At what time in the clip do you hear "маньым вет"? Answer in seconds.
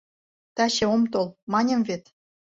1.51-2.03